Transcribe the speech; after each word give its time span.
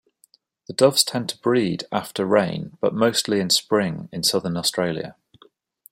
The 0.67 0.73
doves 0.73 1.03
tend 1.03 1.29
to 1.29 1.37
breed 1.39 1.83
after 1.91 2.25
rain 2.25 2.75
but 2.81 2.91
mostly 2.95 3.39
in 3.39 3.51
spring 3.51 4.09
in 4.11 4.23
Southern 4.23 4.57
Australia. 4.57 5.15